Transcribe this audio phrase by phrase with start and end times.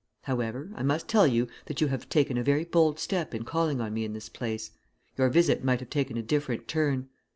[0.23, 3.79] However, I must tell you that you have taken a very bold step in calling
[3.79, 4.71] on me in this place.
[5.15, 7.09] Your visit might have taken a different turn.